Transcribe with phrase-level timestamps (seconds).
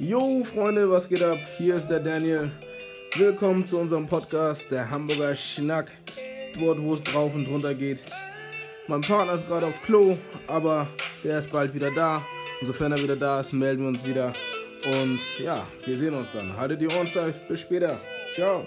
[0.00, 1.36] Jo, Freunde, was geht ab?
[1.58, 2.50] Hier ist der Daniel.
[3.16, 5.92] Willkommen zu unserem Podcast, der Hamburger Schnack.
[6.58, 8.02] Dort, wo es drauf und runter geht.
[8.88, 10.16] Mein Partner ist gerade auf Klo,
[10.46, 10.88] aber
[11.22, 12.24] der ist bald wieder da.
[12.60, 14.32] Und sofern er wieder da ist, melden wir uns wieder.
[14.86, 16.56] Und ja, wir sehen uns dann.
[16.56, 17.38] Haltet die Ohren steif.
[17.46, 18.00] Bis später.
[18.34, 18.66] Ciao.